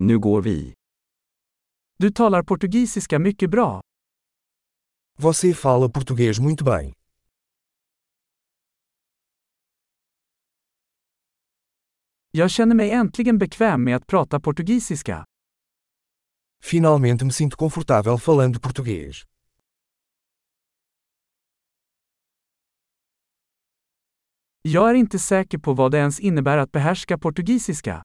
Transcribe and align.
Nu 0.00 0.18
går 0.18 0.42
vi. 0.42 0.74
Du 1.98 2.10
talar 2.10 2.42
portugisiska 2.42 3.18
mycket 3.18 3.50
bra. 3.50 3.80
Você 5.18 5.54
fala 5.54 5.88
português 5.88 6.38
muito 6.38 6.64
bem. 6.64 6.92
Jag 12.30 12.50
känner 12.50 12.74
mig 12.74 12.90
äntligen 12.90 13.38
bekväm 13.38 13.84
med 13.84 13.96
att 13.96 14.06
prata 14.06 14.40
portugisiska. 14.40 15.24
Finalmente 16.62 17.24
me 17.24 17.32
sinto 17.32 17.56
confortável 17.56 18.18
falando 18.18 18.60
português. 18.60 19.24
Jag 24.62 24.90
är 24.90 24.94
inte 24.94 25.18
säker 25.18 25.58
på 25.58 25.72
vad 25.74 25.92
det 25.92 25.98
ens 25.98 26.20
innebär 26.20 26.58
att 26.58 26.72
behärska 26.72 27.18
portugisiska. 27.18 28.02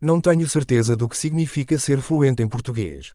Não 0.00 0.20
tenho 0.20 0.46
certeza 0.46 0.94
do 0.94 1.08
que 1.08 1.16
significa 1.16 1.78
ser 1.78 2.02
fluente 2.02 2.42
em 2.42 2.48
português. 2.48 3.14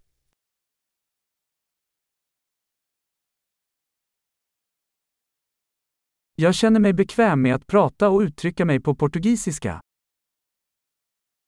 Jag 6.36 6.56
känner 6.56 6.80
mig 6.80 6.94
bekväm 6.94 7.42
med 7.42 7.56
att 7.56 7.68
prata 7.68 8.10
och 8.10 8.22
uttrycka 8.22 8.66
mig 8.66 8.80
på 8.80 8.96
portugisiska. 8.96 9.82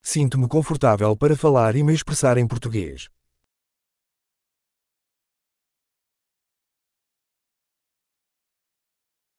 Sinto-me 0.03 0.47
confortável 0.47 1.17
para 1.17 1.35
falar 1.35 1.75
e 1.75 1.83
me 1.83 1.93
expressar 1.93 2.37
em 2.37 2.47
português. 2.49 3.07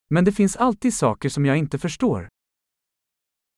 Men 0.09 0.25
det 0.25 0.31
finns 0.31 0.55
alltid 0.55 0.93
saker 0.93 1.29
som 1.29 1.45
jag 1.45 1.57
inte 1.57 1.79
förstår. 1.79 2.29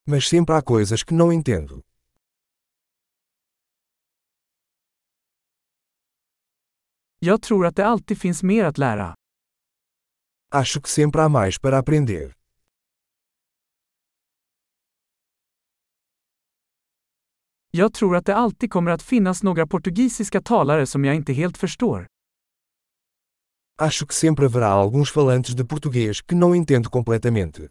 Mas 0.05 0.25
sempre 0.25 0.55
há 0.55 0.61
coisas 0.61 1.03
que 1.03 1.13
não 1.13 1.33
entendo. 1.33 1.86
Jag 7.19 7.41
tror 7.41 7.65
att 7.65 7.75
det 7.75 7.85
alltid 7.85 8.17
finns 8.21 8.43
mer 8.43 8.65
att 8.65 8.77
lära. 8.77 9.15
Acho 10.51 10.81
que 10.81 10.89
sempre 10.89 11.21
há 11.21 11.29
mais 11.29 11.59
para 11.59 11.77
aprender. 11.77 12.33
Jag 17.71 17.93
tror 17.93 18.15
att 18.15 18.25
det 18.25 18.35
alltid 18.35 18.71
kommer 18.71 18.91
att 18.91 19.01
finnas 19.01 19.43
några 19.43 19.67
portugisiska 19.67 20.41
talare 20.41 20.85
som 20.85 21.05
jag 21.05 21.15
inte 21.15 21.33
helt 21.33 21.57
förstår. 21.57 22.07
Acho 23.79 24.05
que 24.07 24.13
sempre 24.13 24.45
haverá 24.45 24.67
alguns 24.67 25.11
falantes 25.11 25.55
de 25.55 25.63
português 25.63 26.21
que 26.21 26.35
não 26.35 26.55
entendo 26.55 26.89
completamente. 26.89 27.69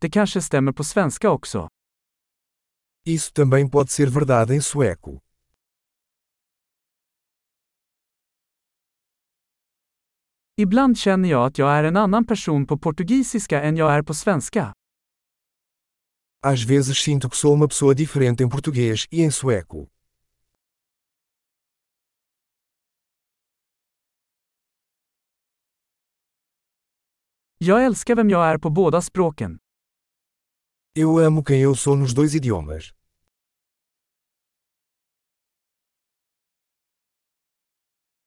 Det 0.00 0.10
kanske 0.10 0.42
stämmer 0.42 0.72
på 0.72 0.84
svenska 0.84 1.30
också. 1.30 1.68
Isso 3.06 3.32
também 3.32 3.70
pode 3.70 3.90
ser 3.90 4.06
verdade 4.06 4.54
em 4.54 4.62
sueco. 4.62 5.20
Ibland 10.56 10.98
känner 10.98 11.28
jag 11.28 11.46
att 11.46 11.58
jag 11.58 11.70
är 11.72 11.84
en 11.84 11.96
annan 11.96 12.26
person 12.26 12.66
på 12.66 12.78
portugisiska 12.78 13.62
än 13.62 13.76
jag 13.76 13.92
är 13.94 14.02
på 14.02 14.14
svenska. 14.14 14.72
Às 16.42 16.62
vezes 16.62 16.98
sinto 16.98 17.30
que 17.30 17.36
sou 17.36 17.54
uma 17.54 17.68
pessoa 17.68 17.94
diferente 17.94 18.44
em 18.44 18.50
português 18.50 19.06
e 19.10 19.22
em 19.22 19.30
sueco. 19.32 19.86
Jag 27.58 27.84
älskar 27.84 28.14
vem 28.16 28.30
jag 28.30 28.46
är 28.46 28.58
på 28.58 28.70
båda 28.70 29.02
språken. 29.02 29.58
Eu 30.98 31.18
amo 31.18 31.42
quem 31.42 31.60
eu 31.60 31.74
sou 31.74 31.94
nos 31.94 32.14
dois 32.14 32.34
idiomas. 32.34 32.94